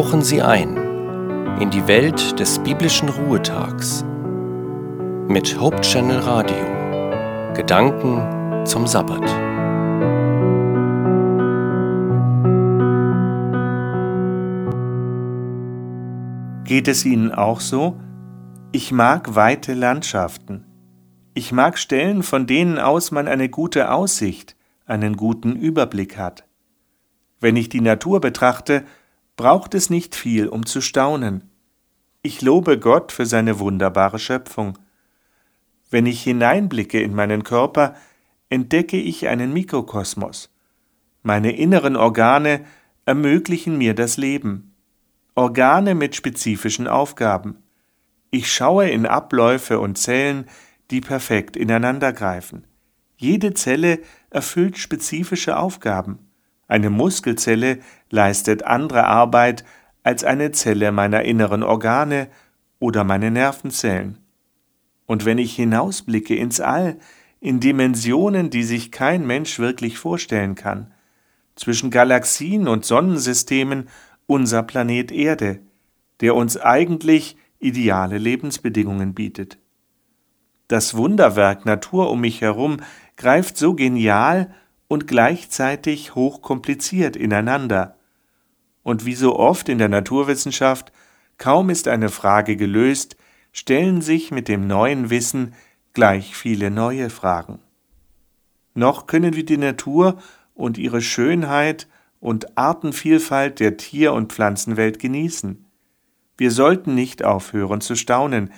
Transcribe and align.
tauchen 0.00 0.22
Sie 0.22 0.40
ein 0.40 0.78
in 1.60 1.68
die 1.68 1.86
Welt 1.86 2.40
des 2.40 2.58
biblischen 2.60 3.10
Ruhetags 3.10 4.02
mit 5.28 5.60
Hope 5.60 5.78
Channel 5.82 6.20
Radio. 6.20 7.52
Gedanken 7.52 8.64
zum 8.64 8.86
Sabbat. 8.86 9.20
Geht 16.64 16.88
es 16.88 17.04
Ihnen 17.04 17.30
auch 17.30 17.60
so? 17.60 18.00
Ich 18.72 18.92
mag 18.92 19.34
weite 19.34 19.74
Landschaften. 19.74 20.64
Ich 21.34 21.52
mag 21.52 21.76
Stellen, 21.76 22.22
von 22.22 22.46
denen 22.46 22.78
aus 22.78 23.10
man 23.10 23.28
eine 23.28 23.50
gute 23.50 23.92
Aussicht, 23.92 24.56
einen 24.86 25.18
guten 25.18 25.56
Überblick 25.56 26.16
hat. 26.16 26.46
Wenn 27.38 27.56
ich 27.56 27.68
die 27.68 27.82
Natur 27.82 28.22
betrachte, 28.22 28.84
braucht 29.40 29.74
es 29.74 29.88
nicht 29.88 30.14
viel, 30.16 30.48
um 30.48 30.66
zu 30.66 30.82
staunen. 30.82 31.48
Ich 32.20 32.42
lobe 32.42 32.78
Gott 32.78 33.10
für 33.10 33.24
seine 33.24 33.58
wunderbare 33.58 34.18
Schöpfung. 34.18 34.78
Wenn 35.90 36.04
ich 36.04 36.22
hineinblicke 36.22 37.00
in 37.00 37.14
meinen 37.14 37.42
Körper, 37.42 37.94
entdecke 38.50 38.98
ich 38.98 39.28
einen 39.28 39.54
Mikrokosmos. 39.54 40.50
Meine 41.22 41.56
inneren 41.56 41.96
Organe 41.96 42.66
ermöglichen 43.06 43.78
mir 43.78 43.94
das 43.94 44.18
Leben. 44.18 44.74
Organe 45.34 45.94
mit 45.94 46.14
spezifischen 46.14 46.86
Aufgaben. 46.86 47.62
Ich 48.30 48.52
schaue 48.52 48.90
in 48.90 49.06
Abläufe 49.06 49.80
und 49.80 49.96
Zellen, 49.96 50.50
die 50.90 51.00
perfekt 51.00 51.56
ineinandergreifen. 51.56 52.66
Jede 53.16 53.54
Zelle 53.54 54.00
erfüllt 54.28 54.76
spezifische 54.76 55.56
Aufgaben. 55.56 56.29
Eine 56.70 56.88
Muskelzelle 56.88 57.80
leistet 58.10 58.62
andere 58.62 59.04
Arbeit 59.06 59.64
als 60.04 60.22
eine 60.22 60.52
Zelle 60.52 60.92
meiner 60.92 61.24
inneren 61.24 61.64
Organe 61.64 62.28
oder 62.78 63.02
meine 63.02 63.32
Nervenzellen. 63.32 64.18
Und 65.04 65.24
wenn 65.24 65.38
ich 65.38 65.56
hinausblicke 65.56 66.36
ins 66.36 66.60
All, 66.60 66.96
in 67.40 67.58
Dimensionen, 67.58 68.50
die 68.50 68.62
sich 68.62 68.92
kein 68.92 69.26
Mensch 69.26 69.58
wirklich 69.58 69.98
vorstellen 69.98 70.54
kann, 70.54 70.94
zwischen 71.56 71.90
Galaxien 71.90 72.68
und 72.68 72.84
Sonnensystemen 72.84 73.88
unser 74.26 74.62
Planet 74.62 75.10
Erde, 75.10 75.58
der 76.20 76.36
uns 76.36 76.56
eigentlich 76.56 77.36
ideale 77.58 78.18
Lebensbedingungen 78.18 79.12
bietet. 79.12 79.58
Das 80.68 80.96
Wunderwerk 80.96 81.66
Natur 81.66 82.12
um 82.12 82.20
mich 82.20 82.42
herum 82.42 82.76
greift 83.16 83.56
so 83.56 83.74
genial 83.74 84.54
und 84.90 85.06
gleichzeitig 85.06 86.16
hochkompliziert 86.16 87.14
ineinander. 87.14 87.94
Und 88.82 89.06
wie 89.06 89.14
so 89.14 89.36
oft 89.36 89.68
in 89.68 89.78
der 89.78 89.88
Naturwissenschaft, 89.88 90.90
kaum 91.38 91.70
ist 91.70 91.86
eine 91.86 92.08
Frage 92.08 92.56
gelöst, 92.56 93.16
stellen 93.52 94.02
sich 94.02 94.32
mit 94.32 94.48
dem 94.48 94.66
neuen 94.66 95.08
Wissen 95.08 95.54
gleich 95.92 96.34
viele 96.34 96.72
neue 96.72 97.08
Fragen. 97.08 97.60
Noch 98.74 99.06
können 99.06 99.36
wir 99.36 99.44
die 99.44 99.58
Natur 99.58 100.20
und 100.54 100.76
ihre 100.76 101.02
Schönheit 101.02 101.86
und 102.18 102.58
Artenvielfalt 102.58 103.60
der 103.60 103.76
Tier- 103.76 104.12
und 104.12 104.32
Pflanzenwelt 104.32 104.98
genießen. 104.98 105.66
Wir 106.36 106.50
sollten 106.50 106.96
nicht 106.96 107.24
aufhören 107.24 107.80
zu 107.80 107.94
staunen, 107.94 108.52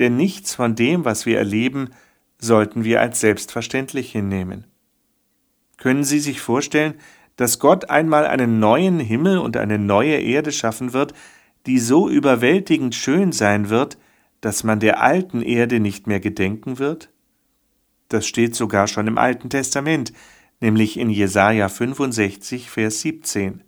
denn 0.00 0.16
nichts 0.16 0.52
von 0.52 0.74
dem, 0.74 1.04
was 1.04 1.26
wir 1.26 1.38
erleben, 1.38 1.90
sollten 2.38 2.82
wir 2.82 3.00
als 3.00 3.20
selbstverständlich 3.20 4.10
hinnehmen. 4.10 4.66
Können 5.86 6.02
Sie 6.02 6.18
sich 6.18 6.40
vorstellen, 6.40 6.94
dass 7.36 7.60
Gott 7.60 7.90
einmal 7.90 8.26
einen 8.26 8.58
neuen 8.58 8.98
Himmel 8.98 9.38
und 9.38 9.56
eine 9.56 9.78
neue 9.78 10.16
Erde 10.18 10.50
schaffen 10.50 10.92
wird, 10.92 11.14
die 11.66 11.78
so 11.78 12.08
überwältigend 12.08 12.92
schön 12.96 13.30
sein 13.30 13.68
wird, 13.68 13.96
dass 14.40 14.64
man 14.64 14.80
der 14.80 15.00
alten 15.00 15.42
Erde 15.42 15.78
nicht 15.78 16.08
mehr 16.08 16.18
gedenken 16.18 16.80
wird? 16.80 17.12
Das 18.08 18.26
steht 18.26 18.56
sogar 18.56 18.88
schon 18.88 19.06
im 19.06 19.16
Alten 19.16 19.48
Testament, 19.48 20.12
nämlich 20.60 20.98
in 20.98 21.08
Jesaja 21.08 21.68
65, 21.68 22.68
Vers 22.68 23.02
17. 23.02 23.62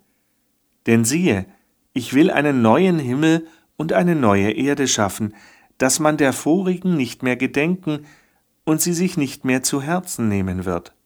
Denn 0.89 1.05
siehe, 1.05 1.47
ich 1.93 2.15
will 2.15 2.33
einen 2.33 2.62
neuen 2.62 2.99
Himmel 2.99 3.47
und 3.77 3.93
eine 3.93 4.17
neue 4.17 4.51
Erde 4.51 4.89
schaffen, 4.89 5.37
dass 5.77 6.01
man 6.01 6.17
der 6.17 6.33
vorigen 6.33 6.97
nicht 6.97 7.23
mehr 7.23 7.37
gedenken 7.37 8.07
und 8.65 8.81
sie 8.83 8.93
sich 8.93 9.17
nicht 9.17 9.45
mehr 9.45 9.62
zu 9.62 9.81
Herzen 9.81 10.28
nehmen 10.28 10.65
wird. 10.65 10.97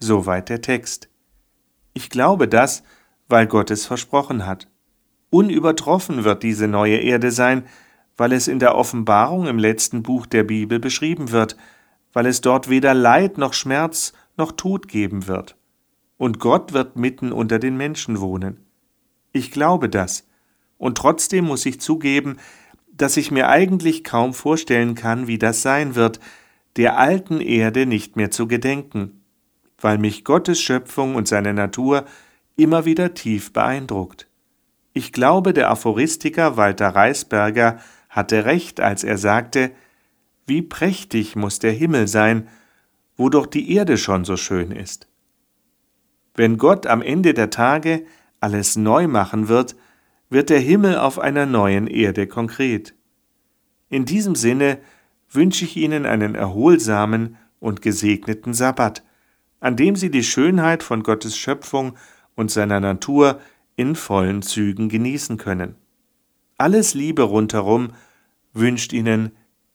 Soweit 0.00 0.48
der 0.48 0.60
Text. 0.60 1.08
Ich 1.92 2.08
glaube 2.08 2.46
das, 2.46 2.84
weil 3.28 3.48
Gott 3.48 3.70
es 3.72 3.84
versprochen 3.84 4.46
hat. 4.46 4.68
Unübertroffen 5.30 6.22
wird 6.22 6.44
diese 6.44 6.68
neue 6.68 6.98
Erde 6.98 7.32
sein, 7.32 7.64
weil 8.16 8.32
es 8.32 8.46
in 8.46 8.60
der 8.60 8.76
Offenbarung 8.76 9.48
im 9.48 9.58
letzten 9.58 10.04
Buch 10.04 10.26
der 10.26 10.44
Bibel 10.44 10.78
beschrieben 10.78 11.32
wird, 11.32 11.56
weil 12.12 12.26
es 12.26 12.40
dort 12.40 12.70
weder 12.70 12.94
Leid 12.94 13.38
noch 13.38 13.52
Schmerz 13.52 14.12
noch 14.36 14.52
Tod 14.52 14.86
geben 14.86 15.26
wird. 15.26 15.56
Und 16.16 16.38
Gott 16.38 16.72
wird 16.72 16.96
mitten 16.96 17.32
unter 17.32 17.58
den 17.58 17.76
Menschen 17.76 18.20
wohnen. 18.20 18.64
Ich 19.32 19.50
glaube 19.50 19.88
das. 19.88 20.26
Und 20.78 20.96
trotzdem 20.96 21.44
muss 21.46 21.66
ich 21.66 21.80
zugeben, 21.80 22.36
dass 22.92 23.16
ich 23.16 23.32
mir 23.32 23.48
eigentlich 23.48 24.04
kaum 24.04 24.32
vorstellen 24.32 24.94
kann, 24.94 25.26
wie 25.26 25.38
das 25.38 25.62
sein 25.62 25.96
wird, 25.96 26.20
der 26.76 26.98
alten 26.98 27.40
Erde 27.40 27.84
nicht 27.86 28.16
mehr 28.16 28.30
zu 28.30 28.46
gedenken 28.46 29.17
weil 29.80 29.98
mich 29.98 30.24
Gottes 30.24 30.60
Schöpfung 30.60 31.14
und 31.14 31.28
seine 31.28 31.54
Natur 31.54 32.04
immer 32.56 32.84
wieder 32.84 33.14
tief 33.14 33.52
beeindruckt. 33.52 34.26
Ich 34.92 35.12
glaube, 35.12 35.52
der 35.52 35.70
Aphoristiker 35.70 36.56
Walter 36.56 36.88
Reisberger 36.88 37.78
hatte 38.08 38.44
recht, 38.44 38.80
als 38.80 39.04
er 39.04 39.18
sagte, 39.18 39.70
wie 40.46 40.62
prächtig 40.62 41.36
muss 41.36 41.58
der 41.58 41.72
Himmel 41.72 42.08
sein, 42.08 42.48
wo 43.16 43.28
doch 43.28 43.46
die 43.46 43.72
Erde 43.72 43.98
schon 43.98 44.24
so 44.24 44.36
schön 44.36 44.72
ist. 44.72 45.08
Wenn 46.34 46.56
Gott 46.56 46.86
am 46.86 47.02
Ende 47.02 47.34
der 47.34 47.50
Tage 47.50 48.04
alles 48.40 48.76
neu 48.76 49.08
machen 49.08 49.48
wird, 49.48 49.76
wird 50.30 50.50
der 50.50 50.60
Himmel 50.60 50.98
auf 50.98 51.18
einer 51.18 51.46
neuen 51.46 51.86
Erde 51.86 52.26
konkret. 52.26 52.94
In 53.88 54.04
diesem 54.04 54.34
Sinne 54.34 54.78
wünsche 55.30 55.64
ich 55.64 55.76
Ihnen 55.76 56.06
einen 56.06 56.34
erholsamen 56.34 57.36
und 57.60 57.82
gesegneten 57.82 58.54
Sabbat, 58.54 59.02
an 59.60 59.76
dem 59.76 59.96
sie 59.96 60.10
die 60.10 60.24
Schönheit 60.24 60.82
von 60.82 61.02
Gottes 61.02 61.36
Schöpfung 61.36 61.96
und 62.34 62.50
seiner 62.50 62.80
Natur 62.80 63.40
in 63.76 63.94
vollen 63.94 64.42
Zügen 64.42 64.88
genießen 64.88 65.36
können. 65.36 65.76
Alles 66.56 66.94
Liebe 66.94 67.22
rundherum 67.22 67.92
wünscht 68.52 68.92
Ihnen 68.92 69.32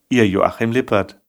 Ihr 0.08 0.28
Joachim 0.28 0.72
Lippert. 0.72 1.20